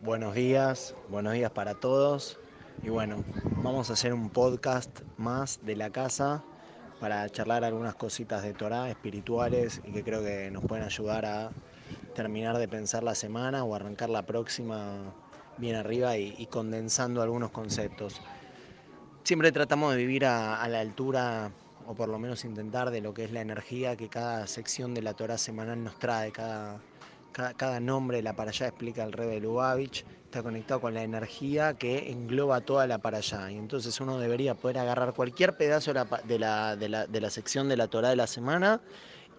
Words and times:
Buenos 0.00 0.36
días, 0.36 0.94
buenos 1.08 1.32
días 1.32 1.50
para 1.50 1.74
todos. 1.74 2.38
Y 2.84 2.88
bueno, 2.88 3.24
vamos 3.64 3.90
a 3.90 3.94
hacer 3.94 4.14
un 4.14 4.30
podcast 4.30 5.00
más 5.16 5.58
de 5.64 5.74
la 5.74 5.90
casa 5.90 6.44
para 7.00 7.28
charlar 7.30 7.64
algunas 7.64 7.96
cositas 7.96 8.44
de 8.44 8.54
Torah 8.54 8.88
espirituales 8.88 9.80
y 9.84 9.90
que 9.90 10.04
creo 10.04 10.22
que 10.22 10.52
nos 10.52 10.64
pueden 10.64 10.84
ayudar 10.84 11.26
a 11.26 11.50
terminar 12.14 12.58
de 12.58 12.68
pensar 12.68 13.02
la 13.02 13.16
semana 13.16 13.64
o 13.64 13.74
arrancar 13.74 14.08
la 14.08 14.24
próxima 14.24 15.12
bien 15.56 15.74
arriba 15.74 16.16
y, 16.16 16.46
condensando 16.46 17.20
algunos 17.20 17.50
conceptos. 17.50 18.20
Siempre 19.24 19.50
tratamos 19.50 19.90
de 19.90 19.96
vivir 19.96 20.26
a, 20.26 20.62
a 20.62 20.68
la 20.68 20.78
altura 20.78 21.50
o 21.88 21.94
por 21.96 22.08
lo 22.08 22.20
menos 22.20 22.44
intentar 22.44 22.92
de 22.92 23.00
lo 23.00 23.14
que 23.14 23.24
es 23.24 23.32
la 23.32 23.40
energía 23.40 23.96
que 23.96 24.08
cada 24.08 24.46
sección 24.46 24.94
de 24.94 25.02
la 25.02 25.14
Torah 25.14 25.38
semanal 25.38 25.82
nos 25.82 25.98
trae, 25.98 26.30
cada, 26.30 26.78
cada, 27.56 27.80
nombre 27.80 28.18
de 28.18 28.22
la 28.22 28.34
para 28.34 28.50
allá 28.50 28.66
explica 28.66 29.04
el 29.04 29.12
rey 29.12 29.28
de 29.28 29.40
Lubavitch, 29.40 30.04
está 30.24 30.42
conectado 30.42 30.80
con 30.80 30.94
la 30.94 31.02
energía 31.02 31.74
que 31.74 32.10
engloba 32.10 32.60
toda 32.60 32.86
la 32.86 32.98
para 32.98 33.18
allá. 33.18 33.50
Y 33.50 33.56
entonces 33.56 34.00
uno 34.00 34.18
debería 34.18 34.54
poder 34.54 34.78
agarrar 34.78 35.14
cualquier 35.14 35.56
pedazo 35.56 35.92
de 35.92 35.94
la, 35.94 36.04
de 36.24 36.38
la, 36.38 36.76
de 36.76 36.88
la, 36.88 37.06
de 37.06 37.20
la 37.20 37.30
sección 37.30 37.68
de 37.68 37.76
la 37.76 37.88
Torah 37.88 38.10
de 38.10 38.16
la 38.16 38.26
semana 38.26 38.80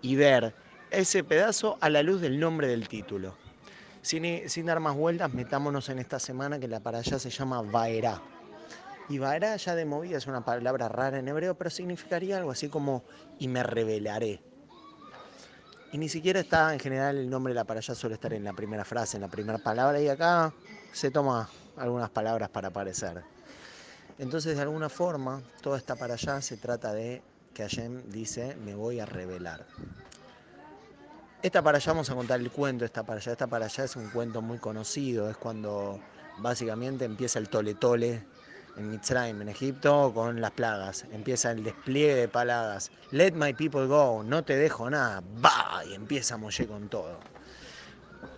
y 0.02 0.16
ver 0.16 0.55
ese 0.91 1.23
pedazo 1.23 1.77
a 1.81 1.90
la 1.90 2.02
luz 2.02 2.21
del 2.21 2.40
nombre 2.40 2.67
del 2.67 2.88
título. 2.88 3.35
Sin, 4.02 4.49
sin 4.49 4.66
dar 4.66 4.79
más 4.79 4.95
vueltas, 4.95 5.34
metámonos 5.34 5.90
en 5.90 5.99
esta 5.99 6.20
semana 6.20 6.57
que 6.57 6.68
la 6.68 6.79
para 6.79 6.99
allá 6.99 7.20
se 7.20 7.29
llama 7.29 7.62
Vaerá. 7.62 8.21
Y 9.09 9.18
Vaerá 9.18 9.55
ya 9.57 9.76
de 9.76 9.85
movida 9.85 10.18
es 10.18 10.27
una 10.27 10.45
palabra 10.45 10.88
rara 10.88 11.20
en 11.20 11.27
hebreo, 11.27 11.55
pero 11.55 11.70
significaría 11.70 12.38
algo 12.38 12.52
así 12.52 12.70
como 12.70 13.04
y 13.40 13.48
me 13.48 13.63
revelaré. 13.63 14.48
Y 15.91 15.98
ni 15.98 16.07
siquiera 16.07 16.39
está 16.39 16.71
en 16.73 16.79
general 16.79 17.17
el 17.17 17.29
nombre 17.29 17.52
de 17.52 17.55
la 17.55 17.63
para 17.63 17.79
allá 17.79 17.95
suele 17.95 18.16
estar 18.16 18.31
en 18.34 18.43
la 18.43 18.53
primera 18.53 18.85
frase, 18.85 19.17
en 19.17 19.21
la 19.21 19.27
primera 19.27 19.57
palabra, 19.57 19.99
y 19.99 20.07
acá 20.07 20.53
se 20.91 21.09
toma 21.09 21.49
algunas 21.77 22.09
palabras 22.12 22.49
para 22.49 22.67
aparecer. 22.67 23.23
Entonces, 24.20 24.55
de 24.55 24.62
alguna 24.62 24.90
forma, 24.90 25.41
toda 25.62 25.77
esta 25.77 25.95
para 25.95 26.13
allá 26.13 26.41
se 26.41 26.57
trata 26.57 26.93
de 26.93 27.23
que 27.54 27.63
Hashem 27.63 28.10
dice, 28.10 28.55
me 28.57 28.76
voy 28.76 28.99
a 28.99 29.05
revelar. 29.05 29.65
Esta 31.41 31.63
para 31.63 31.77
allá 31.77 31.93
vamos 31.93 32.10
a 32.10 32.15
contar 32.15 32.40
el 32.40 32.51
cuento, 32.51 32.85
esta 32.85 33.04
para 33.04 33.20
allá, 33.20 33.32
esta 33.32 33.48
para 33.48 33.65
allá 33.65 33.85
es 33.85 33.95
un 33.95 34.10
cuento 34.10 34.41
muy 34.41 34.60
conocido, 34.60 35.29
es 35.29 35.37
cuando 35.37 35.99
básicamente 36.37 37.05
empieza 37.05 37.40
el 37.40 37.49
tole 37.49 37.76
tole 37.76 38.26
en 38.77 38.89
Mitzrayim, 38.89 39.41
en 39.41 39.49
Egipto, 39.49 40.12
con 40.13 40.41
las 40.41 40.51
plagas. 40.51 41.05
Empieza 41.12 41.51
el 41.51 41.63
despliegue 41.63 42.15
de 42.15 42.27
plagas. 42.27 42.91
Let 43.11 43.34
my 43.34 43.53
people 43.53 43.87
go, 43.87 44.23
no 44.23 44.43
te 44.43 44.55
dejo 44.55 44.89
nada. 44.89 45.21
¡Bah! 45.41 45.84
Y 45.89 45.93
empieza 45.93 46.37
Moshe 46.37 46.67
con 46.67 46.89
todo. 46.89 47.20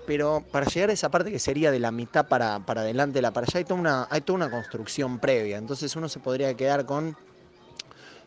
Pero 0.08 0.44
para 0.52 0.66
llegar 0.66 0.90
a 0.90 0.94
esa 0.94 1.10
parte 1.10 1.32
que 1.32 1.40
sería 1.40 1.72
de 1.72 1.80
la 1.80 1.92
mitad 1.92 2.28
para, 2.28 2.60
para 2.60 2.82
adelante, 2.82 3.22
la 3.22 3.32
para 3.32 3.46
allá, 3.46 3.60
hay 3.60 3.66
toda, 3.66 3.80
una, 3.80 4.08
hay 4.10 4.22
toda 4.22 4.38
una 4.38 4.50
construcción 4.50 5.20
previa. 5.20 5.58
Entonces 5.58 5.96
uno 5.96 6.10
se 6.10 6.20
podría 6.20 6.54
quedar 6.56 6.86
con 6.86 7.16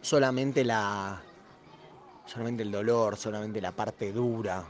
solamente 0.01 0.65
la 0.65 1.23
solamente 2.27 2.63
el 2.63 2.71
dolor, 2.71 3.17
solamente 3.17 3.61
la 3.61 3.73
parte 3.73 4.13
dura 4.13 4.65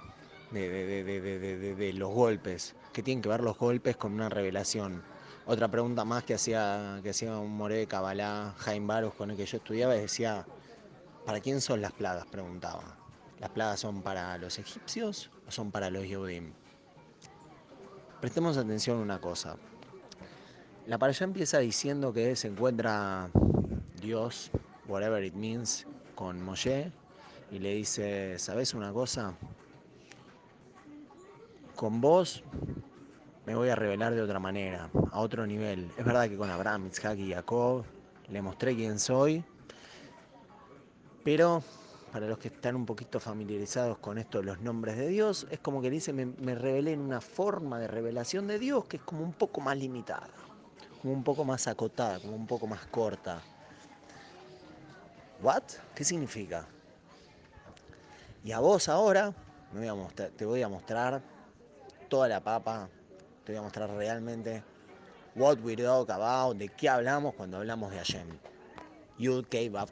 de, 0.50 0.69
de, 0.69 1.04
de, 1.04 1.74
de 1.74 1.92
los 1.92 2.12
golpes, 2.12 2.74
que 2.92 3.02
tienen 3.02 3.22
que 3.22 3.28
ver 3.28 3.42
los 3.42 3.58
golpes 3.58 3.96
con 3.96 4.12
una 4.12 4.28
revelación 4.28 5.02
otra 5.47 5.69
pregunta 5.69 6.05
más 6.05 6.25
que 6.25 6.34
hacía, 6.34 7.00
que 7.03 7.11
hacía 7.11 7.33
moré 7.39 7.87
Kabbalah, 7.87 8.55
Jaime 8.59 8.87
Baruch, 8.87 9.14
con 9.14 9.31
el 9.31 9.37
que 9.37 9.45
yo 9.45 9.59
estudiaba, 9.59 9.92
decía, 9.95 10.47
¿para 11.27 11.41
quién 11.41 11.61
son 11.61 11.83
las 11.83 11.92
plagas? 11.92 12.27
Preguntaba. 12.27 12.97
¿Las 13.41 13.50
plagas 13.50 13.81
son 13.81 14.03
para 14.03 14.39
los 14.39 14.59
egipcios 14.59 15.31
o 15.47 15.50
son 15.50 15.70
para 15.70 15.91
los 15.91 16.05
Yehudim? 16.05 16.53
Prestemos 18.20 18.56
atención 18.56 18.98
a 18.98 19.03
una 19.03 19.20
cosa. 19.20 19.56
La 20.87 20.98
para 20.98 21.11
allá 21.11 21.25
empieza 21.25 21.59
diciendo 21.59 22.12
que 22.12 22.37
se 22.37 22.48
encuentra 22.48 23.31
Dios, 24.00 24.50
whatever 24.87 25.22
it 25.22 25.34
means, 25.34 25.87
con 26.15 26.43
Moshe 26.43 26.91
y 27.50 27.59
le 27.59 27.75
dice, 27.75 28.38
¿sabes 28.38 28.72
una 28.75 28.93
cosa? 28.93 29.34
Con 31.77 32.00
vos 32.00 32.43
me 33.47 33.55
voy 33.55 33.69
a 33.69 33.75
revelar 33.75 34.15
de 34.15 34.22
otra 34.22 34.38
manera, 34.38 34.91
a 35.12 35.21
otro 35.21 35.47
nivel. 35.47 35.91
Es 35.97 36.05
verdad 36.05 36.28
que 36.28 36.37
con 36.37 36.50
Abraham, 36.50 36.87
Isaac 36.87 37.19
y 37.19 37.32
Jacob 37.32 37.84
le 38.28 38.41
mostré 38.41 38.75
quién 38.75 38.99
soy, 38.99 39.44
pero 41.22 41.62
para 42.10 42.27
los 42.27 42.38
que 42.38 42.49
están 42.49 42.77
un 42.77 42.87
poquito 42.87 43.21
familiarizados 43.21 43.99
con 43.99 44.19
esto 44.19 44.38
de 44.38 44.44
los 44.44 44.60
nombres 44.60 44.97
de 44.97 45.09
Dios, 45.09 45.47
es 45.50 45.59
como 45.59 45.83
que 45.83 45.91
dice, 45.91 46.12
me, 46.12 46.54
revelé 46.54 46.93
en 46.93 47.00
una 47.00 47.21
forma 47.21 47.78
de 47.78 47.88
revelación 47.88 48.47
de 48.47 48.59
Dios 48.59 48.84
que 48.87 48.99
es 48.99 49.03
como 49.03 49.25
un 49.25 49.33
poco 49.33 49.60
más 49.60 49.77
limitada, 49.77 50.31
como 51.03 51.12
un 51.12 51.25
poco 51.25 51.44
más 51.44 51.66
acotada, 51.66 52.21
como 52.21 52.37
un 52.37 52.47
poco 52.47 52.66
más 52.66 52.87
corta. 52.87 53.43
¿What? 55.43 55.65
¿Qué 55.94 56.04
significa? 56.04 56.66
Y 58.44 58.53
a 58.53 58.60
vos 58.60 58.88
ahora 58.88 59.34
te 60.37 60.47
voy 60.47 60.62
a 60.62 60.69
mostrar 60.69 61.21
toda 62.09 62.28
la 62.28 62.41
papa 62.41 62.88
te 63.44 63.53
voy 63.53 63.59
a 63.59 63.62
mostrar 63.62 63.91
realmente 63.91 64.62
what 65.34 65.59
we 65.62 65.77
talk 65.77 66.10
about, 66.10 66.56
de 66.56 66.69
qué 66.69 66.88
hablamos 66.88 67.34
cuando 67.34 67.59
hablamos 67.59 67.91
de 67.91 67.99
Hashem. 67.99 68.27
Yud 69.19 69.47
Kei 69.47 69.69
Vav 69.69 69.91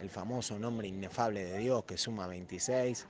el 0.00 0.10
famoso 0.10 0.58
nombre 0.58 0.88
inefable 0.88 1.44
de 1.44 1.58
Dios 1.58 1.84
que 1.84 1.96
suma 1.96 2.26
26. 2.26 3.06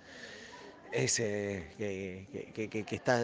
Ese 0.92 1.70
que, 1.76 2.84
que, 2.86 2.94
está, 2.94 3.20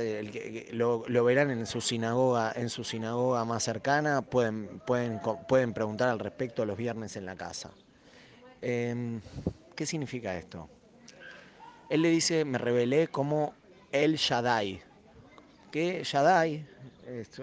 lo, 0.73 1.25
verán 1.25 1.51
en 1.53 1.67
su 1.67 1.81
sinagoga, 1.81 2.53
en 2.57 2.69
su 2.69 2.83
sinagoga 2.83 3.45
más 3.45 3.63
cercana, 3.63 4.23
pueden, 4.23 4.81
pueden, 4.81 5.21
pueden 5.49 5.73
preguntar 5.73 6.09
al 6.09 6.19
respecto 6.19 6.67
los 6.67 6.77
viernes 6.77 7.15
en 7.15 7.27
la 7.27 7.37
casa. 7.37 7.71
Eh, 8.61 9.21
¿Qué 9.77 9.87
significa 9.87 10.37
esto? 10.37 10.69
Él 11.91 12.03
le 12.03 12.11
dice, 12.11 12.45
me 12.45 12.59
revelé 12.59 13.07
como 13.07 13.55
el 13.93 14.17
Shaddai, 14.17 14.83
que 15.71 16.03
Shaddai 16.05 16.67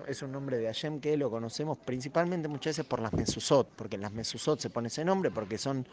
es 0.07 0.21
un 0.21 0.31
nombre 0.31 0.57
de 0.57 0.65
Hashem 0.65 0.99
que 0.99 1.17
lo 1.17 1.29
conocemos 1.29 1.77
principalmente 1.77 2.47
muchas 2.47 2.77
veces 2.77 2.85
por 2.85 3.01
las 3.01 3.13
Mesusot, 3.13 3.69
porque 3.75 3.95
en 3.95 4.01
las 4.01 4.11
Mesusot 4.11 4.59
se 4.59 4.69
pone 4.69 4.88
ese 4.88 5.03
nombre 5.03 5.31
porque 5.31 5.57
son, 5.57 5.88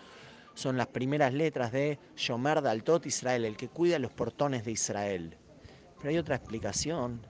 son 0.55 0.77
las 0.77 0.87
primeras 0.87 1.33
letras 1.33 1.73
de 1.73 1.99
Shomer 2.17 2.63
Daltot 2.63 3.07
Israel, 3.07 3.45
el 3.45 3.57
que 3.57 3.69
cuida 3.69 3.99
los 3.99 4.13
portones 4.13 4.65
de 4.65 4.73
Israel. 4.73 5.37
Pero 5.99 6.11
hay 6.11 6.19
otra 6.19 6.37
explicación 6.37 7.21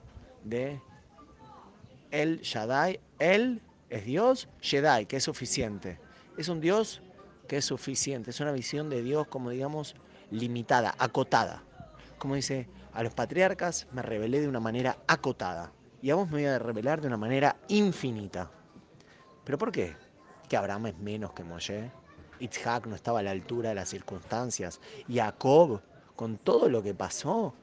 de 0.43 0.79
El 2.11 2.41
Shaddai, 2.41 2.99
Él 3.19 3.61
es 3.89 4.05
Dios, 4.05 4.47
Shaddai, 4.61 5.07
que 5.07 5.17
es 5.17 5.23
suficiente. 5.23 5.99
Es 6.37 6.49
un 6.49 6.61
Dios 6.61 7.01
que 7.47 7.57
es 7.57 7.65
suficiente, 7.65 8.31
es 8.31 8.39
una 8.39 8.51
visión 8.51 8.89
de 8.89 9.01
Dios 9.01 9.27
como 9.27 9.49
digamos 9.49 9.95
limitada, 10.31 10.93
acotada. 10.97 11.63
Como 12.17 12.35
dice 12.35 12.67
a 12.93 13.03
los 13.03 13.13
patriarcas 13.13 13.87
me 13.91 14.01
revelé 14.01 14.41
de 14.41 14.47
una 14.47 14.59
manera 14.59 14.97
acotada 15.07 15.71
y 16.01 16.11
a 16.11 16.15
vos 16.15 16.27
me 16.27 16.33
voy 16.33 16.45
a 16.45 16.59
revelar 16.59 17.01
de 17.01 17.07
una 17.07 17.17
manera 17.17 17.57
infinita. 17.67 18.51
¿Pero 19.43 19.57
por 19.57 19.71
qué? 19.71 19.95
¿Que 20.47 20.57
Abraham 20.57 20.87
es 20.87 20.97
menos 20.97 21.33
que 21.33 21.43
Moshe? 21.43 21.91
Itzhak 22.39 22.87
no 22.87 22.95
estaba 22.95 23.19
a 23.19 23.23
la 23.23 23.31
altura 23.31 23.69
de 23.69 23.75
las 23.75 23.89
circunstancias. 23.89 24.79
Jacob, 25.09 25.81
con 26.15 26.37
todo 26.37 26.69
lo 26.69 26.83
que 26.83 26.93
pasó, 26.93 27.53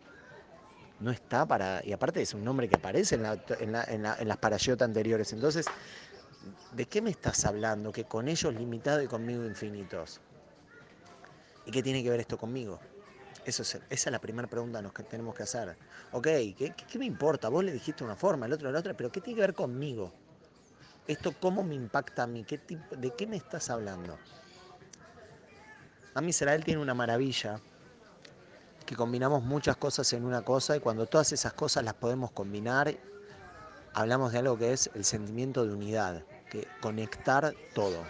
no 1.00 1.10
está 1.10 1.46
para... 1.46 1.82
Y 1.84 1.92
aparte 1.92 2.22
es 2.22 2.34
un 2.34 2.44
nombre 2.44 2.68
que 2.68 2.76
aparece 2.76 3.16
en, 3.16 3.22
la, 3.22 3.42
en, 3.60 3.72
la, 3.72 3.84
en, 3.84 4.02
la, 4.02 4.16
en 4.18 4.28
las 4.28 4.36
parashotas 4.38 4.86
anteriores. 4.86 5.32
Entonces, 5.32 5.66
¿de 6.72 6.86
qué 6.86 7.02
me 7.02 7.10
estás 7.10 7.44
hablando? 7.44 7.92
Que 7.92 8.04
con 8.04 8.28
ellos 8.28 8.54
limitados 8.54 9.04
y 9.04 9.06
conmigo 9.06 9.44
infinitos. 9.44 10.20
¿Y 11.66 11.70
qué 11.70 11.82
tiene 11.82 12.02
que 12.02 12.10
ver 12.10 12.20
esto 12.20 12.38
conmigo? 12.38 12.80
Es, 13.44 13.58
esa 13.58 13.80
es 13.88 14.06
la 14.06 14.20
primera 14.20 14.48
pregunta 14.48 14.82
que 14.94 15.02
tenemos 15.02 15.34
que 15.34 15.42
hacer. 15.42 15.76
Ok, 16.12 16.24
¿qué, 16.24 16.74
¿qué, 16.88 16.98
me 16.98 17.06
importa? 17.06 17.48
Vos 17.48 17.64
le 17.64 17.72
dijiste 17.72 18.04
una 18.04 18.14
forma, 18.14 18.46
el 18.46 18.52
otro 18.52 18.70
la 18.70 18.78
otra, 18.78 18.94
pero 18.94 19.10
¿qué 19.10 19.20
tiene 19.20 19.36
que 19.36 19.40
ver 19.40 19.54
conmigo? 19.54 20.12
¿Esto 21.08 21.34
cómo 21.40 21.64
me 21.64 21.74
impacta 21.74 22.22
a 22.22 22.26
mí? 22.26 22.44
¿Qué 22.44 22.58
tipo, 22.58 22.94
¿De 22.94 23.10
qué 23.10 23.26
me 23.26 23.36
estás 23.36 23.70
hablando? 23.70 24.16
A 26.14 26.20
mí 26.20 26.28
Israel 26.28 26.62
tiene 26.64 26.80
una 26.80 26.94
maravilla, 26.94 27.60
que 28.84 28.94
combinamos 28.96 29.42
muchas 29.42 29.76
cosas 29.76 30.12
en 30.12 30.24
una 30.24 30.42
cosa 30.42 30.76
y 30.76 30.80
cuando 30.80 31.06
todas 31.06 31.32
esas 31.32 31.52
cosas 31.54 31.84
las 31.84 31.94
podemos 31.94 32.30
combinar, 32.32 32.94
hablamos 33.94 34.32
de 34.32 34.38
algo 34.38 34.58
que 34.58 34.72
es 34.72 34.90
el 34.94 35.04
sentimiento 35.04 35.64
de 35.64 35.72
unidad, 35.72 36.22
que 36.50 36.68
conectar 36.80 37.54
todo. 37.74 38.04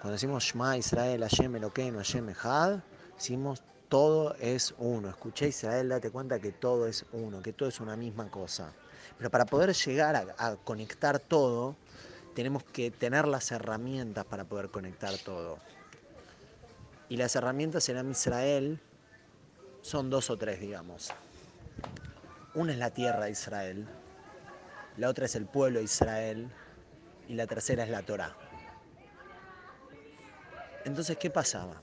Cuando 0.00 0.12
decimos 0.12 0.44
Shema 0.44 0.76
Israel, 0.76 1.22
Hashem 1.22 1.56
Elokeinu, 1.56 1.98
Hashem 1.98 2.28
Echad, 2.28 2.80
decimos 3.16 3.62
todo 3.94 4.34
es 4.40 4.74
uno. 4.78 5.08
Escuché 5.08 5.46
Israel, 5.46 5.88
date 5.88 6.10
cuenta 6.10 6.40
que 6.40 6.50
todo 6.50 6.88
es 6.88 7.06
uno, 7.12 7.40
que 7.40 7.52
todo 7.52 7.68
es 7.68 7.78
una 7.78 7.96
misma 7.96 8.28
cosa. 8.28 8.72
Pero 9.16 9.30
para 9.30 9.46
poder 9.46 9.72
llegar 9.72 10.34
a, 10.36 10.56
conectar 10.56 11.20
todo, 11.20 11.76
tenemos 12.34 12.64
que 12.64 12.90
tener 12.90 13.28
las 13.28 13.52
herramientas 13.52 14.24
para 14.24 14.46
poder 14.46 14.70
conectar 14.70 15.16
todo. 15.18 15.60
Y 17.08 17.18
las 17.18 17.36
herramientas 17.36 17.88
en 17.88 18.10
Israel 18.10 18.80
son 19.80 20.10
dos 20.10 20.28
o 20.28 20.36
tres, 20.36 20.58
digamos. 20.58 21.12
Una 22.54 22.72
es 22.72 22.78
la 22.78 22.90
tierra 22.90 23.26
de 23.26 23.30
Israel, 23.30 23.86
la 24.96 25.08
otra 25.08 25.26
es 25.26 25.36
el 25.36 25.46
pueblo 25.46 25.78
de 25.78 25.84
Israel 25.84 26.50
y 27.28 27.34
la 27.34 27.46
tercera 27.46 27.84
es 27.84 27.90
la 27.90 28.02
Torá. 28.02 28.36
Entonces, 30.84 31.16
¿qué 31.16 31.30
pasaba? 31.30 31.80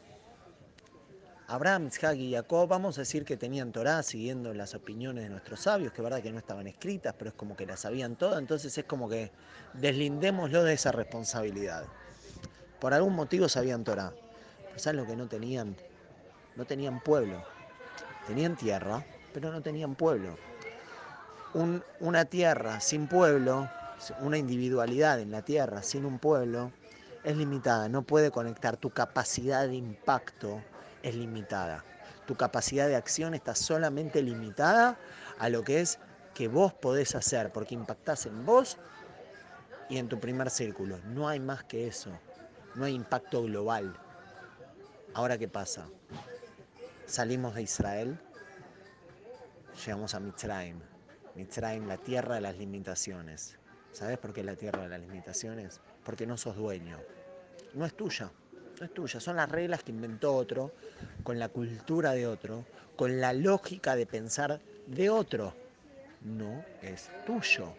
Abraham, 1.51 1.87
Isaac 1.87 2.15
y 2.15 2.33
Jacob, 2.33 2.69
vamos 2.69 2.97
a 2.97 3.01
decir 3.01 3.25
que 3.25 3.35
tenían 3.35 3.73
Torá 3.73 4.01
siguiendo 4.03 4.53
las 4.53 4.73
opiniones 4.73 5.25
de 5.25 5.29
nuestros 5.29 5.59
sabios, 5.59 5.91
que 5.91 6.01
verdad 6.01 6.21
que 6.21 6.31
no 6.31 6.37
estaban 6.37 6.65
escritas, 6.65 7.13
pero 7.17 7.31
es 7.31 7.35
como 7.35 7.57
que 7.57 7.65
las 7.65 7.81
sabían 7.81 8.15
todas, 8.15 8.39
entonces 8.39 8.77
es 8.77 8.85
como 8.85 9.09
que 9.09 9.31
deslindémoslo 9.73 10.63
de 10.63 10.71
esa 10.71 10.93
responsabilidad. 10.93 11.83
Por 12.79 12.93
algún 12.93 13.15
motivo 13.15 13.49
sabían 13.49 13.83
Torá. 13.83 14.13
Pero 14.67 14.79
¿saben 14.79 15.01
lo 15.01 15.05
que 15.05 15.17
no 15.17 15.27
tenían? 15.27 15.75
No 16.55 16.63
tenían 16.63 17.01
pueblo. 17.01 17.43
Tenían 18.27 18.55
tierra, 18.55 19.05
pero 19.33 19.51
no 19.51 19.61
tenían 19.61 19.95
pueblo. 19.95 20.37
una 21.99 22.23
tierra 22.23 22.79
sin 22.79 23.07
pueblo, 23.07 23.69
una 24.21 24.37
individualidad 24.37 25.19
en 25.19 25.31
la 25.31 25.41
tierra 25.41 25.83
sin 25.83 26.05
un 26.05 26.17
pueblo, 26.17 26.71
es 27.25 27.35
limitada, 27.35 27.89
no 27.89 28.03
puede 28.03 28.31
conectar 28.31 28.77
tu 28.77 28.89
capacidad 28.89 29.67
de 29.67 29.75
impacto 29.75 30.61
es 31.03 31.15
limitada. 31.15 31.83
Tu 32.25 32.35
capacidad 32.35 32.87
de 32.87 32.95
acción 32.95 33.33
está 33.33 33.55
solamente 33.55 34.21
limitada 34.21 34.97
a 35.39 35.49
lo 35.49 35.63
que 35.63 35.81
es 35.81 35.99
que 36.33 36.47
vos 36.47 36.73
podés 36.73 37.15
hacer, 37.15 37.51
porque 37.51 37.75
impactás 37.75 38.25
en 38.25 38.45
vos 38.45 38.77
y 39.89 39.97
en 39.97 40.07
tu 40.07 40.19
primer 40.19 40.49
círculo. 40.49 40.99
No 41.05 41.27
hay 41.27 41.39
más 41.39 41.63
que 41.63 41.87
eso. 41.87 42.11
No 42.75 42.85
hay 42.85 42.93
impacto 42.93 43.43
global. 43.43 43.97
Ahora, 45.13 45.37
¿qué 45.37 45.47
pasa? 45.47 45.89
Salimos 47.05 47.55
de 47.55 47.63
Israel, 47.63 48.17
llegamos 49.85 50.15
a 50.15 50.19
Mitzrayim. 50.21 50.79
Mitzrayim, 51.35 51.87
la 51.87 51.97
tierra 51.97 52.35
de 52.35 52.41
las 52.41 52.55
limitaciones. 52.57 53.57
¿Sabes 53.91 54.17
por 54.17 54.31
qué 54.31 54.43
la 54.43 54.55
tierra 54.55 54.83
de 54.83 54.89
las 54.89 55.01
limitaciones? 55.01 55.81
Porque 56.05 56.25
no 56.25 56.37
sos 56.37 56.55
dueño. 56.55 56.97
No 57.73 57.85
es 57.85 57.93
tuya 57.93 58.31
no 58.81 58.85
es 58.87 58.93
tuya, 58.95 59.19
son 59.19 59.35
las 59.35 59.47
reglas 59.47 59.83
que 59.83 59.91
inventó 59.91 60.33
otro, 60.33 60.71
con 61.21 61.37
la 61.37 61.49
cultura 61.49 62.13
de 62.13 62.25
otro, 62.25 62.65
con 62.95 63.21
la 63.21 63.31
lógica 63.31 63.95
de 63.95 64.07
pensar 64.07 64.59
de 64.87 65.07
otro. 65.11 65.53
No 66.21 66.65
es 66.81 67.11
tuyo. 67.27 67.75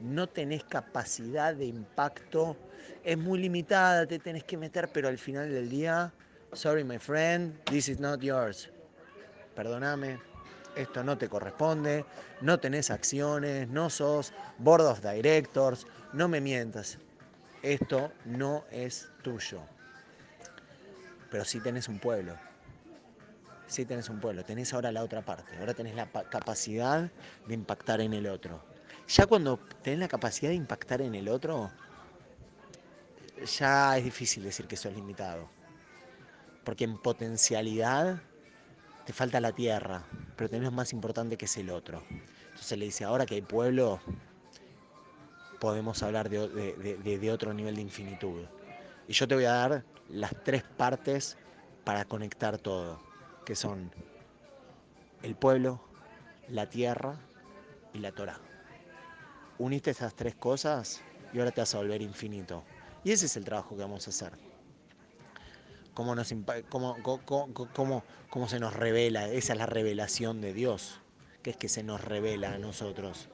No 0.00 0.30
tenés 0.30 0.64
capacidad 0.64 1.54
de 1.54 1.66
impacto, 1.66 2.56
es 3.04 3.18
muy 3.18 3.38
limitada, 3.38 4.06
te 4.06 4.18
tenés 4.18 4.44
que 4.44 4.56
meter, 4.56 4.88
pero 4.90 5.08
al 5.08 5.18
final 5.18 5.50
del 5.52 5.68
día, 5.68 6.10
sorry 6.54 6.84
my 6.84 6.98
friend, 6.98 7.62
this 7.64 7.90
is 7.90 8.00
not 8.00 8.22
yours. 8.22 8.70
Perdóname, 9.54 10.18
esto 10.74 11.04
no 11.04 11.18
te 11.18 11.28
corresponde, 11.28 12.06
no 12.40 12.58
tenés 12.58 12.90
acciones, 12.90 13.68
no 13.68 13.90
sos 13.90 14.32
board 14.56 14.86
of 14.86 15.02
directors, 15.02 15.86
no 16.14 16.28
me 16.28 16.40
mientas. 16.40 16.96
Esto 17.62 18.10
no 18.24 18.64
es 18.70 19.10
tuyo 19.22 19.60
pero 21.32 21.46
sí 21.46 21.60
tenés 21.60 21.88
un 21.88 21.98
pueblo. 21.98 22.36
Sí 23.66 23.86
tenés 23.86 24.10
un 24.10 24.20
pueblo, 24.20 24.44
tenés 24.44 24.74
ahora 24.74 24.92
la 24.92 25.02
otra 25.02 25.22
parte, 25.22 25.56
ahora 25.58 25.72
tenés 25.72 25.94
la 25.94 26.06
capacidad 26.06 27.10
de 27.46 27.54
impactar 27.54 28.02
en 28.02 28.12
el 28.12 28.26
otro. 28.26 28.62
Ya 29.08 29.26
cuando 29.26 29.58
tenés 29.82 30.00
la 30.00 30.08
capacidad 30.08 30.50
de 30.50 30.56
impactar 30.56 31.00
en 31.00 31.14
el 31.14 31.30
otro, 31.30 31.70
ya 33.58 33.96
es 33.96 34.04
difícil 34.04 34.42
decir 34.42 34.66
que 34.66 34.76
sos 34.76 34.92
limitado. 34.92 35.48
Porque 36.64 36.84
en 36.84 36.98
potencialidad 36.98 38.20
te 39.06 39.14
falta 39.14 39.40
la 39.40 39.52
tierra, 39.52 40.04
pero 40.36 40.50
tenés 40.50 40.70
más 40.70 40.92
importante 40.92 41.38
que 41.38 41.46
es 41.46 41.56
el 41.56 41.70
otro. 41.70 42.02
Entonces 42.50 42.78
le 42.78 42.84
dice, 42.84 43.04
ahora 43.04 43.24
que 43.24 43.36
hay 43.36 43.42
pueblo, 43.42 44.00
podemos 45.58 46.02
hablar 46.02 46.28
de, 46.28 47.18
de 47.18 47.32
otro 47.32 47.54
nivel 47.54 47.76
de 47.76 47.80
infinitud. 47.80 48.44
Y 49.08 49.12
yo 49.12 49.26
te 49.26 49.34
voy 49.34 49.44
a 49.44 49.52
dar 49.52 49.84
las 50.08 50.32
tres 50.44 50.62
partes 50.62 51.36
para 51.84 52.04
conectar 52.04 52.58
todo, 52.58 53.00
que 53.44 53.54
son 53.54 53.90
el 55.22 55.34
pueblo, 55.34 55.80
la 56.48 56.68
tierra 56.68 57.16
y 57.92 57.98
la 57.98 58.12
Torah. 58.12 58.40
Uniste 59.58 59.90
esas 59.90 60.14
tres 60.14 60.34
cosas 60.34 61.02
y 61.32 61.38
ahora 61.38 61.50
te 61.50 61.60
vas 61.60 61.74
a 61.74 61.78
volver 61.78 62.02
infinito. 62.02 62.64
Y 63.04 63.12
ese 63.12 63.26
es 63.26 63.36
el 63.36 63.44
trabajo 63.44 63.76
que 63.76 63.82
vamos 63.82 64.06
a 64.06 64.10
hacer. 64.10 64.32
Cómo, 65.94 66.14
nos, 66.14 66.32
cómo, 66.70 66.96
cómo, 67.02 68.04
cómo 68.30 68.48
se 68.48 68.58
nos 68.58 68.74
revela, 68.74 69.28
esa 69.28 69.52
es 69.52 69.58
la 69.58 69.66
revelación 69.66 70.40
de 70.40 70.54
Dios, 70.54 71.00
que 71.42 71.50
es 71.50 71.56
que 71.56 71.68
se 71.68 71.82
nos 71.82 72.02
revela 72.02 72.54
a 72.54 72.58
nosotros, 72.58 73.28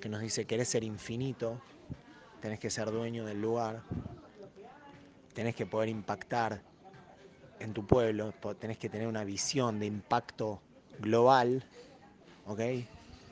que 0.00 0.08
nos 0.08 0.20
dice, 0.20 0.46
querés 0.46 0.68
ser 0.68 0.84
infinito, 0.84 1.60
tenés 2.40 2.60
que 2.60 2.70
ser 2.70 2.92
dueño 2.92 3.24
del 3.24 3.40
lugar, 3.40 3.82
tenés 5.36 5.54
que 5.54 5.66
poder 5.66 5.90
impactar 5.90 6.62
en 7.60 7.74
tu 7.74 7.86
pueblo, 7.86 8.32
tenés 8.58 8.78
que 8.78 8.88
tener 8.88 9.06
una 9.06 9.22
visión 9.22 9.78
de 9.78 9.84
impacto 9.84 10.62
global, 10.98 11.62
¿ok? 12.46 12.60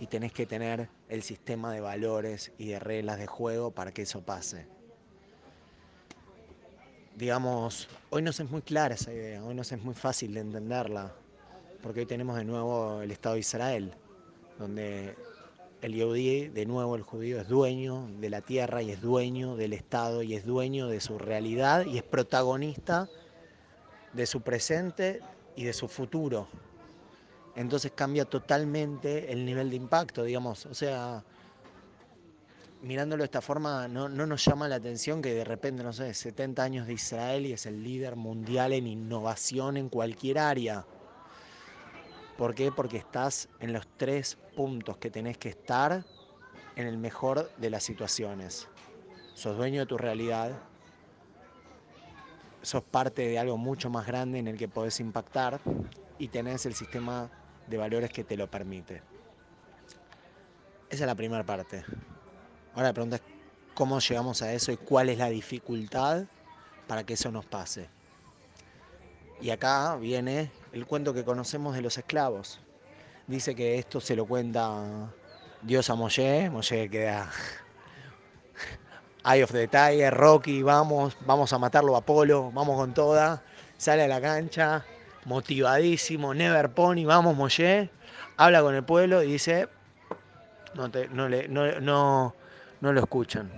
Y 0.00 0.06
tenés 0.08 0.30
que 0.32 0.44
tener 0.44 0.90
el 1.08 1.22
sistema 1.22 1.72
de 1.72 1.80
valores 1.80 2.52
y 2.58 2.68
de 2.68 2.78
reglas 2.78 3.18
de 3.18 3.26
juego 3.26 3.70
para 3.70 3.92
que 3.92 4.02
eso 4.02 4.20
pase. 4.20 4.66
Digamos, 7.16 7.88
hoy 8.10 8.20
nos 8.20 8.38
es 8.38 8.50
muy 8.50 8.60
clara 8.60 8.96
esa 8.96 9.10
idea, 9.10 9.42
hoy 9.42 9.54
nos 9.54 9.72
es 9.72 9.82
muy 9.82 9.94
fácil 9.94 10.34
de 10.34 10.40
entenderla, 10.40 11.10
porque 11.82 12.00
hoy 12.00 12.06
tenemos 12.06 12.36
de 12.36 12.44
nuevo 12.44 13.00
el 13.00 13.10
Estado 13.12 13.36
de 13.36 13.40
Israel, 13.40 13.94
donde 14.58 15.16
el 15.84 15.92
Yehudi, 15.92 16.48
de 16.48 16.64
nuevo 16.64 16.96
el 16.96 17.02
judío, 17.02 17.38
es 17.38 17.46
dueño 17.46 18.08
de 18.18 18.30
la 18.30 18.40
tierra 18.40 18.80
y 18.80 18.90
es 18.90 19.02
dueño 19.02 19.54
del 19.54 19.74
Estado 19.74 20.22
y 20.22 20.34
es 20.34 20.46
dueño 20.46 20.88
de 20.88 20.98
su 20.98 21.18
realidad 21.18 21.84
y 21.84 21.98
es 21.98 22.02
protagonista 22.02 23.06
de 24.14 24.24
su 24.24 24.40
presente 24.40 25.20
y 25.56 25.64
de 25.64 25.74
su 25.74 25.86
futuro. 25.88 26.48
Entonces 27.54 27.92
cambia 27.94 28.24
totalmente 28.24 29.30
el 29.30 29.44
nivel 29.44 29.68
de 29.68 29.76
impacto, 29.76 30.24
digamos. 30.24 30.64
O 30.64 30.72
sea, 30.72 31.22
mirándolo 32.80 33.20
de 33.20 33.26
esta 33.26 33.42
forma, 33.42 33.86
no, 33.86 34.08
no, 34.08 34.24
nos 34.24 34.42
llama 34.42 34.66
la 34.68 34.76
atención 34.76 35.20
que 35.20 35.34
de 35.34 35.44
repente, 35.44 35.82
no 35.82 35.92
sé, 35.92 36.14
70 36.14 36.62
años 36.62 36.86
de 36.86 36.94
Israel 36.94 37.44
y 37.44 37.52
es 37.52 37.66
el 37.66 37.84
líder 37.84 38.16
mundial 38.16 38.72
en 38.72 38.86
innovación 38.86 39.76
en 39.76 39.90
cualquier 39.90 40.38
área. 40.38 40.86
¿Por 42.36 42.54
qué? 42.54 42.72
Porque 42.72 42.96
estás 42.96 43.48
en 43.60 43.72
los 43.72 43.86
tres 43.96 44.36
puntos 44.56 44.96
que 44.96 45.10
tenés 45.10 45.38
que 45.38 45.50
estar 45.50 46.04
en 46.76 46.86
el 46.86 46.98
mejor 46.98 47.50
de 47.58 47.70
las 47.70 47.84
situaciones. 47.84 48.66
Sos 49.34 49.56
dueño 49.56 49.80
de 49.80 49.86
tu 49.86 49.96
realidad, 49.96 50.52
sos 52.62 52.82
parte 52.82 53.28
de 53.28 53.38
algo 53.38 53.56
mucho 53.56 53.88
más 53.90 54.06
grande 54.06 54.38
en 54.38 54.48
el 54.48 54.56
que 54.56 54.68
podés 54.68 54.98
impactar 54.98 55.60
y 56.18 56.28
tenés 56.28 56.66
el 56.66 56.74
sistema 56.74 57.30
de 57.68 57.76
valores 57.76 58.10
que 58.10 58.24
te 58.24 58.36
lo 58.36 58.50
permite. 58.50 59.02
Esa 60.90 61.04
es 61.04 61.06
la 61.06 61.14
primera 61.14 61.44
parte. 61.44 61.84
Ahora 62.74 62.88
la 62.88 62.92
pregunta 62.92 63.16
es 63.16 63.22
cómo 63.74 64.00
llegamos 64.00 64.42
a 64.42 64.52
eso 64.52 64.72
y 64.72 64.76
cuál 64.76 65.08
es 65.08 65.18
la 65.18 65.28
dificultad 65.28 66.24
para 66.88 67.04
que 67.04 67.14
eso 67.14 67.30
nos 67.30 67.46
pase. 67.46 67.88
Y 69.40 69.50
acá 69.50 69.96
viene 69.96 70.50
el 70.74 70.86
cuento 70.86 71.14
que 71.14 71.24
conocemos 71.24 71.76
de 71.76 71.82
los 71.82 71.96
esclavos. 71.96 72.58
Dice 73.28 73.54
que 73.54 73.78
esto 73.78 74.00
se 74.00 74.16
lo 74.16 74.26
cuenta 74.26 75.08
Dios 75.62 75.88
a 75.88 75.94
Moshe, 75.94 76.50
Moshe 76.50 76.90
queda 76.90 77.30
Eye 79.24 79.44
of 79.44 79.52
the 79.52 79.68
Tiger, 79.68 80.12
Rocky, 80.12 80.62
vamos, 80.62 81.16
vamos 81.24 81.52
a 81.52 81.58
matarlo 81.58 81.94
a 81.94 82.00
Apolo, 82.00 82.50
vamos 82.52 82.76
con 82.76 82.92
toda, 82.92 83.40
sale 83.76 84.02
a 84.02 84.08
la 84.08 84.20
cancha, 84.20 84.84
motivadísimo, 85.26 86.34
Never 86.34 86.70
Pony, 86.70 87.04
vamos 87.04 87.36
Moshe, 87.36 87.88
habla 88.36 88.60
con 88.60 88.74
el 88.74 88.82
pueblo 88.82 89.22
y 89.22 89.30
dice, 89.32 89.68
no, 90.74 90.88
no, 90.88 91.28
no, 91.80 92.34
no, 92.80 92.92
lo 92.92 93.00
escuchan, 93.00 93.48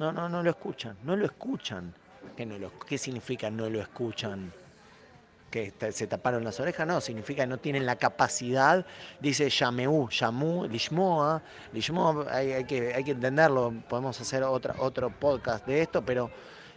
no, 0.00 0.10
no, 0.10 0.28
no 0.28 0.42
lo 0.42 0.50
escuchan, 0.50 0.96
no 1.04 1.14
lo 1.14 1.24
escuchan. 1.24 1.94
¿Qué, 2.36 2.46
no 2.46 2.58
lo, 2.58 2.76
¿Qué 2.80 2.98
significa 2.98 3.50
no 3.50 3.68
lo 3.68 3.80
escuchan? 3.80 4.52
Que 5.52 5.72
se 5.92 6.06
taparon 6.06 6.42
las 6.42 6.58
orejas, 6.58 6.86
no, 6.86 7.00
significa 7.00 7.42
que 7.42 7.46
no 7.46 7.58
tienen 7.58 7.84
la 7.84 7.96
capacidad, 7.96 8.84
dice 9.20 9.50
Yameu, 9.50 10.08
Yamu, 10.08 10.66
Lishmoa, 10.66 11.42
Lishmoa, 11.74 12.26
hay, 12.34 12.64
que, 12.64 12.94
hay 12.94 13.04
que 13.04 13.10
entenderlo, 13.10 13.74
podemos 13.86 14.18
hacer 14.18 14.42
otra, 14.44 14.74
otro 14.78 15.10
podcast 15.10 15.66
de 15.66 15.82
esto, 15.82 16.02
pero 16.02 16.30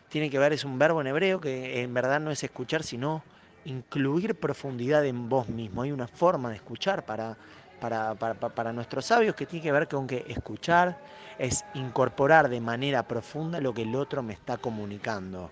tiene 0.09 0.29
que 0.29 0.37
ver, 0.37 0.51
es 0.51 0.65
un 0.65 0.77
verbo 0.77 0.99
en 0.99 1.07
hebreo 1.07 1.39
que 1.39 1.81
en 1.81 1.93
verdad 1.93 2.19
no 2.19 2.31
es 2.31 2.43
escuchar, 2.43 2.83
sino 2.83 3.23
incluir 3.63 4.35
profundidad 4.35 5.05
en 5.05 5.29
vos 5.29 5.47
mismo. 5.47 5.81
Hay 5.81 5.93
una 5.93 6.07
forma 6.07 6.49
de 6.49 6.55
escuchar 6.57 7.05
para, 7.05 7.37
para, 7.79 8.13
para 8.15 8.73
nuestros 8.73 9.05
sabios 9.05 9.35
que 9.35 9.45
tiene 9.45 9.63
que 9.63 9.71
ver 9.71 9.87
con 9.87 10.05
que 10.05 10.25
escuchar 10.27 10.99
es 11.39 11.63
incorporar 11.75 12.49
de 12.49 12.59
manera 12.59 13.03
profunda 13.03 13.61
lo 13.61 13.73
que 13.73 13.83
el 13.83 13.95
otro 13.95 14.21
me 14.21 14.33
está 14.33 14.57
comunicando 14.57 15.49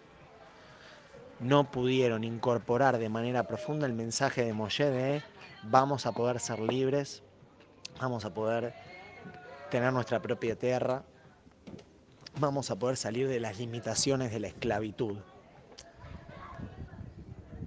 no 1.44 1.70
pudieron 1.70 2.24
incorporar 2.24 2.98
de 2.98 3.10
manera 3.10 3.44
profunda 3.44 3.86
el 3.86 3.94
mensaje 3.94 4.44
de 4.44 4.54
Moshe 4.54 4.90
de 4.90 5.22
vamos 5.64 6.06
a 6.06 6.12
poder 6.12 6.40
ser 6.40 6.60
libres, 6.60 7.24
vamos 8.00 8.26
a 8.26 8.34
poder 8.34 8.74
tener 9.70 9.92
nuestra 9.94 10.22
propia 10.22 10.56
tierra, 10.56 11.04
vamos 12.40 12.72
a 12.72 12.76
poder 12.78 12.98
salir 12.98 13.28
de 13.28 13.40
las 13.40 13.60
limitaciones 13.60 14.32
de 14.32 14.40
la 14.40 14.48
esclavitud. 14.48 15.18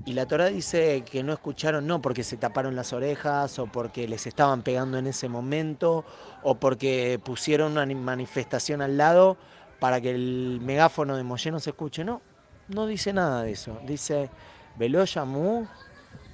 Y 0.06 0.12
la 0.12 0.26
Torah 0.26 0.47
dice 0.47 1.02
que 1.02 1.25
no 1.25 1.33
escucharon 1.33 1.85
no 1.87 2.00
porque 2.00 2.23
se 2.23 2.37
taparon 2.37 2.76
las 2.76 2.92
orejas 2.92 3.59
o 3.59 3.66
porque 3.66 4.06
les 4.06 4.28
estaban 4.28 4.62
pegando 4.62 4.99
en 4.99 5.09
ese 5.09 5.28
momento 5.28 6.04
o 6.45 6.54
porque 6.54 7.21
pusieron 7.25 7.73
una 7.73 7.85
manifestación 7.87 8.83
al 8.83 8.97
lado 8.97 9.37
para 9.80 10.00
que 10.00 10.11
el 10.11 10.61
megáfono 10.62 11.16
de 11.16 11.25
Moshe 11.25 11.50
no 11.50 11.59
se 11.59 11.71
escuche. 11.71 12.04
No, 12.04 12.23
no 12.69 12.87
dice 12.87 13.13
nada 13.13 13.43
de 13.43 13.53
eso. 13.53 13.79
Dice 13.85 14.31
Veloyamu 14.77 15.67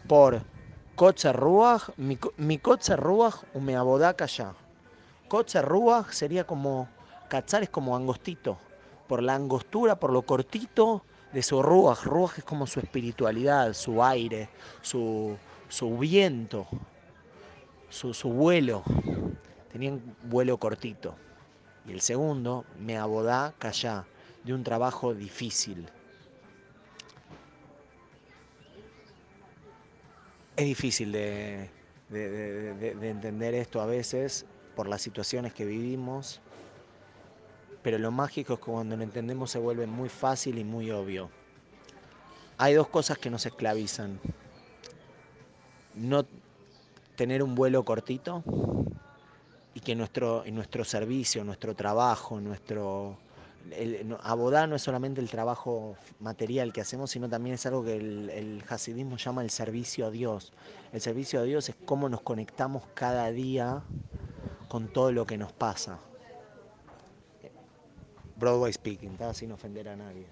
por 0.09 0.43
Kotze 0.95 1.33
Ruach, 1.33 1.91
mi 1.97 2.59
Kotze 2.59 2.97
Ruach 2.97 3.43
me 3.55 3.77
abodaca 3.77 4.27
ya. 4.27 4.55
Kotze 5.29 5.63
Ruach 5.63 6.13
sería 6.13 6.45
como, 6.45 6.89
cachar 7.29 7.63
es 7.63 7.71
como 7.71 7.97
angostito, 7.97 8.59
por 9.09 9.23
la 9.23 9.35
angostura, 9.35 9.97
por 9.97 10.13
lo 10.13 10.23
cortito 10.23 11.05
de 11.33 11.43
su 11.43 11.63
Ruach. 11.63 12.05
Ruach 12.05 12.37
es 12.37 12.45
como 12.45 12.67
su 12.67 12.81
espiritualidad, 12.81 13.73
su 13.73 14.03
aire, 14.03 14.51
su, 14.83 15.35
su 15.71 15.97
viento, 15.97 16.67
su, 17.89 18.13
su 18.13 18.29
vuelo. 18.29 18.83
Tenía 19.73 19.93
un 19.93 20.15
vuelo 20.25 20.59
cortito. 20.59 21.15
Y 21.87 21.93
el 21.93 22.03
segundo, 22.03 22.67
me 22.79 22.99
abodá 22.99 23.55
callá, 23.59 24.05
de 24.45 24.53
un 24.53 24.63
trabajo 24.63 25.15
difícil. 25.15 25.89
Es 30.57 30.67
difícil 30.67 31.13
de, 31.13 31.71
de, 32.11 32.29
de, 32.75 32.95
de, 32.95 33.09
entender 33.09 33.55
esto 33.55 33.81
a 33.81 33.87
veces 33.87 34.45
por 34.77 34.87
las 34.87 35.01
situaciones 35.01 35.55
que 35.55 35.65
vivimos, 35.65 36.41
pero 37.83 37.99
lo 37.99 38.11
mágico 38.11 38.55
es 38.55 38.59
que 38.59 38.67
cuando 38.67 38.97
lo 38.97 39.03
entendemos 39.03 39.51
se 39.51 39.59
vuelve 39.59 39.87
muy 39.87 40.09
fácil 40.09 40.59
y 40.59 40.65
muy 40.65 40.91
obvio. 40.91 41.31
Hay 42.59 42.75
dos 42.75 42.89
cosas 42.89 43.19
que 43.19 43.31
nos 43.31 43.47
esclavizan. 43.47 44.21
No 45.95 46.25
tener 47.17 47.43
un 47.43 47.55
vuelo 47.55 47.85
cortito 47.85 48.45
y 49.75 49.81
que 49.81 49.95
nuestro, 49.95 50.45
nuestro 50.51 50.85
servicio, 50.85 51.45
nuestro 51.45 51.75
trabajo, 51.75 52.41
nuestro... 52.41 53.19
El, 53.71 54.17
abodá 54.23 54.67
no 54.67 54.77
es 54.77 54.83
solamente 54.83 55.21
el 55.21 55.31
trabajo 55.31 55.97
material 56.21 56.73
que 56.73 56.81
hacemos, 56.81 57.11
sino 57.11 57.29
también 57.29 57.55
es 57.55 57.65
algo 57.67 57.85
que 57.85 57.97
el, 57.97 58.31
el 58.31 58.65
hasidismo 58.69 59.17
llama 59.17 59.43
el 59.43 59.51
servicio 59.51 60.07
a 60.07 60.11
Dios. 60.11 60.53
El 60.93 61.01
servicio 61.01 61.41
a 61.41 61.45
Dios 61.45 61.69
es 61.69 61.77
cómo 61.85 62.09
nos 62.09 62.23
conectamos 62.23 62.83
cada 62.95 63.31
día 63.31 63.83
con 64.69 64.89
todo 64.89 65.13
lo 65.13 65.27
que 65.27 65.39
nos 65.39 65.53
pasa. 65.53 65.99
Broadway 68.37 68.73
speaking, 68.73 69.17
sin 69.35 69.53
ofender 69.53 69.89
a 69.89 69.95
nadie. 69.95 70.27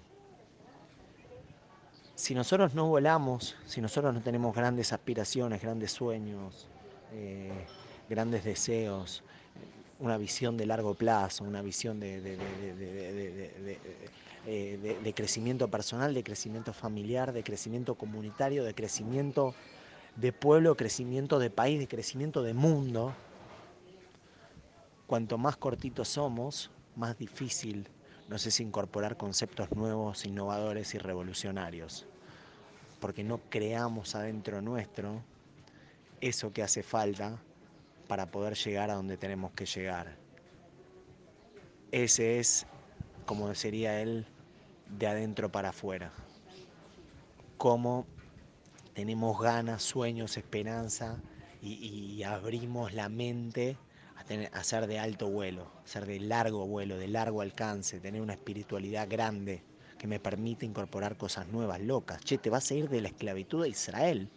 Si 2.15 2.35
nosotros 2.35 2.73
no 2.73 2.87
volamos, 2.87 3.55
si 3.65 3.79
nosotros 3.79 4.13
no 4.13 4.21
tenemos 4.21 4.53
grandes 4.53 4.91
aspiraciones, 4.91 5.61
grandes 5.61 5.93
sueños, 5.93 6.67
eh, 7.13 7.65
grandes 8.09 8.43
deseos, 8.43 9.23
una 10.01 10.17
visión 10.17 10.57
de 10.57 10.65
largo 10.65 10.95
plazo, 10.95 11.43
una 11.43 11.61
visión 11.61 11.99
de, 11.99 12.37
crecimiento 15.15 15.69
personal, 15.69 16.13
de 16.13 16.23
crecimiento 16.23 16.73
familiar, 16.73 17.31
de 17.31 17.43
crecimiento 17.43 17.95
comunitario, 17.95 18.63
de 18.63 18.73
crecimiento 18.73 19.53
de 20.15 20.33
pueblo, 20.33 20.75
crecimiento 20.75 21.37
de 21.39 21.51
país, 21.51 21.79
de 21.79 21.87
crecimiento 21.87 22.41
de 22.41 22.53
mundo, 22.53 23.13
cuanto 25.05 25.37
más 25.37 25.55
cortitos 25.55 26.09
somos, 26.09 26.71
más 26.95 27.17
difícil 27.17 27.87
nos 28.27 28.45
es 28.47 28.59
incorporar 28.59 29.17
conceptos 29.17 29.71
nuevos, 29.71 30.25
innovadores 30.25 30.95
y 30.95 30.97
revolucionarios. 30.97 32.07
Porque 32.99 33.23
no 33.23 33.39
creamos 33.49 34.15
adentro 34.15 34.61
nuestro 34.61 35.21
eso 36.21 36.53
que 36.53 36.63
hace 36.63 36.81
falta 36.81 37.39
para 38.11 38.29
poder 38.29 38.55
llegar 38.55 38.89
a 38.89 38.95
donde 38.95 39.15
tenemos 39.15 39.53
que 39.53 39.65
llegar. 39.65 40.17
Ese 41.93 42.39
es, 42.39 42.65
como 43.25 43.55
sería 43.55 44.01
él, 44.01 44.25
de 44.99 45.07
adentro 45.07 45.49
para 45.49 45.69
afuera. 45.69 46.11
Cómo 47.55 48.05
tenemos 48.93 49.39
ganas, 49.39 49.81
sueños, 49.81 50.35
esperanza 50.35 51.21
y, 51.61 52.21
abrimos 52.23 52.93
la 52.93 53.07
mente 53.07 53.77
a, 54.17 54.25
tener, 54.25 54.49
a 54.53 54.61
ser 54.65 54.87
de 54.87 54.99
alto 54.99 55.29
vuelo, 55.29 55.71
ser 55.85 56.05
de 56.05 56.19
largo 56.19 56.67
vuelo, 56.67 56.97
de 56.97 57.07
largo 57.07 57.39
alcance, 57.39 58.01
tener 58.01 58.21
una 58.21 58.33
espiritualidad 58.33 59.07
grande 59.09 59.63
que 59.97 60.07
me 60.07 60.19
permite 60.19 60.65
incorporar 60.65 61.15
cosas 61.15 61.47
nuevas, 61.47 61.79
locas. 61.79 62.19
Che, 62.25 62.37
te 62.37 62.49
vas 62.49 62.69
a 62.71 62.73
ir 62.73 62.89
de 62.89 62.99
la 62.99 63.07
esclavitud 63.07 63.63
a 63.63 63.69
Israel. 63.69 64.27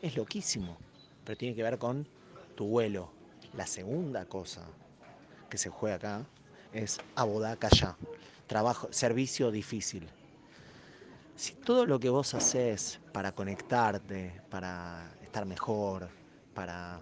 Es 0.00 0.16
loquísimo, 0.16 0.78
pero 1.24 1.36
tiene 1.36 1.56
que 1.56 1.64
ver 1.64 1.78
con 1.78 2.06
tu 2.54 2.66
vuelo. 2.66 3.10
La 3.56 3.66
segunda 3.66 4.26
cosa 4.26 4.66
que 5.48 5.58
se 5.58 5.70
juega 5.70 5.96
acá 5.96 6.26
es 6.72 6.98
abodá 7.14 7.56
callá, 7.56 7.96
trabajo, 8.46 8.88
servicio 8.90 9.50
difícil. 9.50 10.08
Si 11.36 11.54
todo 11.54 11.86
lo 11.86 11.98
que 12.00 12.08
vos 12.08 12.34
haces 12.34 13.00
para 13.12 13.32
conectarte, 13.32 14.40
para 14.50 15.12
estar 15.22 15.46
mejor, 15.46 16.08
para 16.54 17.00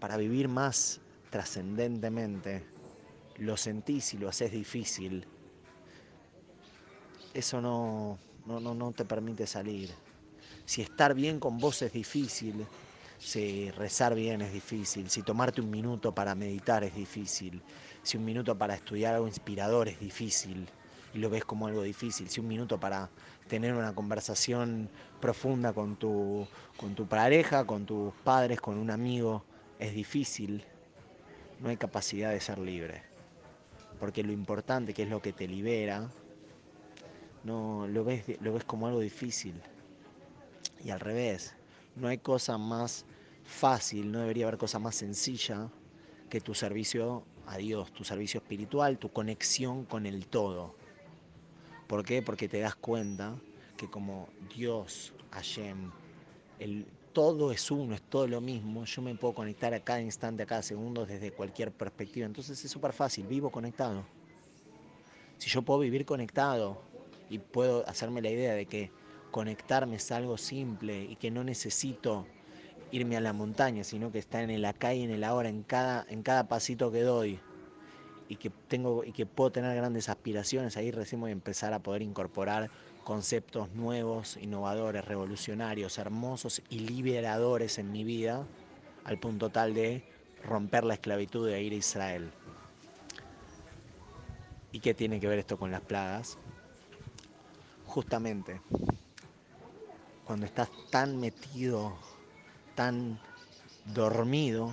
para 0.00 0.16
vivir 0.16 0.48
más 0.48 1.00
trascendentemente, 1.28 2.64
lo 3.36 3.56
sentís 3.56 4.14
y 4.14 4.18
lo 4.18 4.30
haces 4.30 4.50
difícil, 4.50 5.26
eso 7.34 7.60
no, 7.60 8.18
no, 8.46 8.58
no, 8.58 8.74
no 8.74 8.92
te 8.92 9.04
permite 9.04 9.46
salir. 9.46 9.90
Si 10.64 10.82
estar 10.82 11.14
bien 11.14 11.38
con 11.38 11.58
vos 11.58 11.82
es 11.82 11.92
difícil, 11.92 12.66
si 13.20 13.70
rezar 13.72 14.14
bien 14.14 14.40
es 14.40 14.52
difícil, 14.52 15.10
si 15.10 15.22
tomarte 15.22 15.60
un 15.60 15.70
minuto 15.70 16.14
para 16.14 16.34
meditar 16.34 16.82
es 16.84 16.94
difícil, 16.94 17.60
si 18.02 18.16
un 18.16 18.24
minuto 18.24 18.56
para 18.56 18.74
estudiar 18.74 19.14
algo 19.14 19.28
inspirador 19.28 19.88
es 19.88 20.00
difícil 20.00 20.66
y 21.12 21.18
lo 21.18 21.28
ves 21.28 21.44
como 21.44 21.66
algo 21.66 21.82
difícil, 21.82 22.30
si 22.30 22.40
un 22.40 22.48
minuto 22.48 22.80
para 22.80 23.10
tener 23.46 23.74
una 23.74 23.94
conversación 23.94 24.88
profunda 25.20 25.74
con 25.74 25.96
tu, 25.96 26.46
con 26.78 26.94
tu 26.94 27.06
pareja, 27.06 27.66
con 27.66 27.84
tus 27.84 28.14
padres, 28.24 28.58
con 28.60 28.78
un 28.78 28.90
amigo, 28.90 29.44
es 29.78 29.94
difícil, 29.94 30.64
no 31.60 31.68
hay 31.68 31.76
capacidad 31.76 32.30
de 32.30 32.40
ser 32.40 32.58
libre. 32.58 33.02
Porque 33.98 34.22
lo 34.22 34.32
importante, 34.32 34.94
que 34.94 35.02
es 35.02 35.10
lo 35.10 35.20
que 35.20 35.34
te 35.34 35.46
libera, 35.46 36.08
no 37.44 37.86
lo 37.86 38.02
ves, 38.02 38.24
lo 38.40 38.54
ves 38.54 38.64
como 38.64 38.86
algo 38.86 39.00
difícil. 39.00 39.60
Y 40.82 40.90
al 40.90 41.00
revés, 41.00 41.54
no 41.96 42.08
hay 42.08 42.18
cosa 42.18 42.58
más 42.58 43.04
fácil, 43.44 44.10
no 44.10 44.20
debería 44.20 44.46
haber 44.46 44.58
cosa 44.58 44.78
más 44.78 44.94
sencilla 44.94 45.70
que 46.28 46.40
tu 46.40 46.54
servicio 46.54 47.24
a 47.46 47.56
Dios, 47.56 47.92
tu 47.92 48.04
servicio 48.04 48.38
espiritual, 48.38 48.98
tu 48.98 49.12
conexión 49.12 49.84
con 49.84 50.06
el 50.06 50.26
todo. 50.26 50.74
¿Por 51.86 52.04
qué? 52.04 52.22
Porque 52.22 52.48
te 52.48 52.60
das 52.60 52.76
cuenta 52.76 53.34
que 53.76 53.88
como 53.90 54.28
Dios, 54.54 55.12
Hashem, 55.32 55.90
el 56.60 56.86
todo 57.12 57.50
es 57.50 57.70
uno, 57.70 57.94
es 57.94 58.02
todo 58.02 58.28
lo 58.28 58.40
mismo, 58.40 58.84
yo 58.84 59.02
me 59.02 59.14
puedo 59.16 59.34
conectar 59.34 59.74
a 59.74 59.80
cada 59.80 60.00
instante, 60.00 60.44
a 60.44 60.46
cada 60.46 60.62
segundo 60.62 61.04
desde 61.06 61.32
cualquier 61.32 61.72
perspectiva. 61.72 62.26
Entonces 62.26 62.64
es 62.64 62.70
súper 62.70 62.92
fácil, 62.92 63.26
vivo 63.26 63.50
conectado. 63.50 64.04
Si 65.38 65.50
yo 65.50 65.62
puedo 65.62 65.80
vivir 65.80 66.04
conectado 66.04 66.80
y 67.28 67.38
puedo 67.38 67.84
hacerme 67.88 68.22
la 68.22 68.30
idea 68.30 68.54
de 68.54 68.66
que 68.66 68.90
conectarme 69.30 69.96
es 69.96 70.10
algo 70.12 70.36
simple 70.36 71.04
y 71.04 71.16
que 71.16 71.30
no 71.30 71.44
necesito 71.44 72.26
irme 72.92 73.16
a 73.16 73.20
la 73.20 73.32
montaña, 73.32 73.84
sino 73.84 74.10
que 74.10 74.18
está 74.18 74.42
en 74.42 74.50
el 74.50 74.64
acá 74.64 74.94
y 74.94 75.02
en 75.02 75.10
el 75.10 75.24
ahora, 75.24 75.48
en 75.48 75.62
cada, 75.62 76.06
en 76.08 76.22
cada 76.22 76.48
pasito 76.48 76.90
que 76.90 77.02
doy 77.02 77.40
y 78.28 78.36
que, 78.36 78.50
tengo, 78.68 79.04
y 79.04 79.12
que 79.12 79.26
puedo 79.26 79.50
tener 79.50 79.74
grandes 79.74 80.08
aspiraciones, 80.08 80.76
ahí 80.76 80.90
recién 80.90 81.20
voy 81.20 81.30
a 81.30 81.32
empezar 81.32 81.72
a 81.72 81.80
poder 81.80 82.02
incorporar 82.02 82.70
conceptos 83.04 83.70
nuevos, 83.72 84.36
innovadores, 84.36 85.04
revolucionarios, 85.04 85.98
hermosos 85.98 86.62
y 86.68 86.80
liberadores 86.80 87.78
en 87.78 87.90
mi 87.90 88.04
vida, 88.04 88.46
al 89.04 89.18
punto 89.18 89.50
tal 89.50 89.74
de 89.74 90.04
romper 90.44 90.84
la 90.84 90.94
esclavitud 90.94 91.48
de 91.48 91.60
ir 91.62 91.72
a 91.72 91.76
Israel. 91.76 92.30
¿Y 94.72 94.78
qué 94.78 94.94
tiene 94.94 95.18
que 95.18 95.26
ver 95.26 95.40
esto 95.40 95.58
con 95.58 95.72
las 95.72 95.80
plagas? 95.80 96.38
Justamente, 97.86 98.60
cuando 100.30 100.46
estás 100.46 100.68
tan 100.90 101.18
metido, 101.18 101.92
tan 102.76 103.18
dormido, 103.84 104.72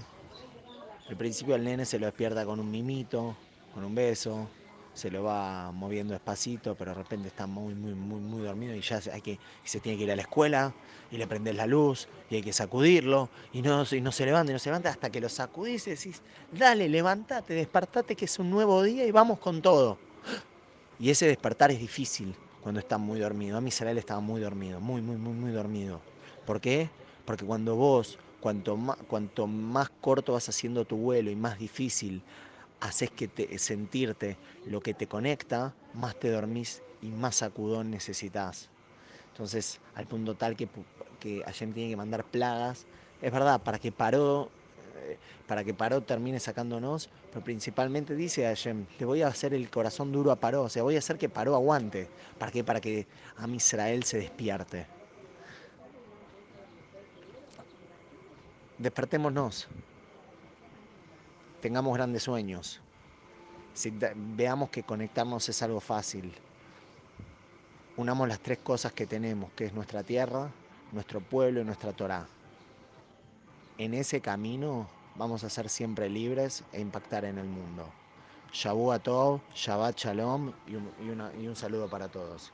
al 1.09 1.17
principio 1.17 1.55
el 1.55 1.63
nene 1.63 1.83
se 1.83 1.97
lo 1.97 2.05
despierta 2.05 2.45
con 2.45 2.59
un 2.59 2.69
mimito, 2.69 3.35
con 3.73 3.83
un 3.83 3.95
beso, 3.95 4.47
se 4.93 5.09
lo 5.09 5.23
va 5.23 5.71
moviendo 5.71 6.13
despacito, 6.13 6.75
pero 6.75 6.91
de 6.91 7.01
repente 7.01 7.29
está 7.29 7.47
muy, 7.47 7.73
muy, 7.73 7.95
muy, 7.95 8.19
muy 8.19 8.43
dormido 8.43 8.75
y 8.75 8.81
ya 8.81 9.01
hay 9.11 9.21
que, 9.21 9.39
se 9.63 9.79
tiene 9.79 9.97
que 9.97 10.03
ir 10.03 10.11
a 10.11 10.15
la 10.15 10.21
escuela 10.21 10.75
y 11.09 11.17
le 11.17 11.25
prendes 11.25 11.55
la 11.55 11.65
luz 11.65 12.07
y 12.29 12.35
hay 12.35 12.43
que 12.43 12.53
sacudirlo 12.53 13.31
y 13.51 13.63
no, 13.63 13.83
y 13.91 13.99
no 13.99 14.11
se 14.11 14.27
levanta 14.27 14.51
y 14.51 14.53
no 14.53 14.59
se 14.59 14.69
levanta 14.69 14.91
hasta 14.91 15.09
que 15.09 15.19
lo 15.19 15.27
sacudís 15.27 15.87
y 15.87 15.89
decís, 15.89 16.21
dale, 16.51 16.87
levántate, 16.87 17.55
despertate 17.55 18.15
que 18.15 18.25
es 18.25 18.37
un 18.37 18.51
nuevo 18.51 18.83
día 18.83 19.07
y 19.07 19.11
vamos 19.11 19.39
con 19.39 19.63
todo. 19.63 19.97
Y 20.99 21.09
ese 21.09 21.25
despertar 21.25 21.71
es 21.71 21.79
difícil 21.79 22.35
cuando 22.67 22.81
está 22.81 22.97
muy 22.97 23.21
dormido. 23.21 23.55
A 23.55 23.61
mí 23.61 23.69
Israel 23.69 23.97
estaba 23.97 24.19
muy 24.19 24.41
dormido, 24.41 24.81
muy, 24.81 25.01
muy, 25.01 25.15
muy, 25.15 25.31
muy 25.31 25.51
dormido. 25.51 26.01
¿Por 26.45 26.59
qué? 26.59 26.89
Porque 27.23 27.45
cuando 27.45 27.77
vos, 27.77 28.19
cuanto 28.41 28.75
más, 28.75 28.97
cuanto 29.07 29.47
más 29.47 29.89
corto 30.01 30.33
vas 30.33 30.49
haciendo 30.49 30.83
tu 30.83 30.97
vuelo 30.97 31.31
y 31.31 31.35
más 31.37 31.57
difícil 31.57 32.21
haces 32.81 33.09
que 33.09 33.29
te, 33.29 33.57
sentirte 33.57 34.35
lo 34.65 34.81
que 34.81 34.93
te 34.93 35.07
conecta, 35.07 35.73
más 35.93 36.19
te 36.19 36.29
dormís 36.29 36.81
y 37.01 37.07
más 37.07 37.37
sacudón 37.37 37.89
necesitas. 37.89 38.67
Entonces, 39.31 39.79
al 39.95 40.05
punto 40.05 40.35
tal 40.35 40.57
que, 40.57 40.67
que 41.21 41.45
tiene 41.57 41.89
que 41.89 41.95
mandar 41.95 42.25
plagas, 42.25 42.85
es 43.21 43.31
verdad, 43.31 43.61
para 43.61 43.79
que 43.79 43.93
paró, 43.93 44.51
eh, 44.97 45.17
para 45.47 45.63
que 45.63 45.73
Paró 45.73 46.01
termine 46.01 46.39
sacándonos, 46.39 47.09
pero 47.31 47.43
principalmente 47.43 48.15
dice 48.15 48.43
Hashem, 48.43 48.85
te 48.97 49.05
voy 49.05 49.21
a 49.21 49.27
hacer 49.27 49.53
el 49.53 49.69
corazón 49.69 50.11
duro 50.11 50.31
a 50.31 50.35
Paró, 50.35 50.63
o 50.63 50.69
sea, 50.69 50.83
voy 50.83 50.95
a 50.95 50.99
hacer 50.99 51.17
que 51.17 51.29
Paró 51.29 51.55
aguante. 51.55 52.07
¿Para 52.37 52.51
qué? 52.51 52.63
Para 52.63 52.81
que 52.81 53.07
a 53.37 53.47
Israel 53.47 54.03
se 54.03 54.17
despierte. 54.17 54.85
Despertémonos 58.77 59.67
tengamos 61.61 61.93
grandes 61.95 62.23
sueños, 62.23 62.79
si 63.73 63.93
veamos 64.15 64.69
que 64.69 64.83
conectarnos 64.83 65.49
es 65.49 65.61
algo 65.61 65.79
fácil, 65.79 66.33
unamos 67.95 68.27
las 68.27 68.39
tres 68.39 68.59
cosas 68.59 68.93
que 68.93 69.05
tenemos, 69.05 69.51
que 69.51 69.65
es 69.65 69.73
nuestra 69.73 70.03
tierra, 70.03 70.49
nuestro 70.91 71.19
pueblo 71.19 71.61
y 71.61 71.63
nuestra 71.63 71.93
Torah. 71.93 72.27
En 73.79 73.93
ese 73.93 74.21
camino 74.21 74.87
vamos 75.17 75.43
a 75.43 75.49
ser 75.49 75.69
siempre 75.69 76.09
libres 76.09 76.63
e 76.73 76.81
impactar 76.81 77.25
en 77.25 77.37
el 77.37 77.45
mundo. 77.45 77.85
Shabu 78.51 78.97
Tov, 78.99 79.41
Shabbat 79.53 79.97
Shalom 79.97 80.51
y 80.67 81.47
un 81.47 81.55
saludo 81.55 81.87
para 81.87 82.07
todos. 82.07 82.51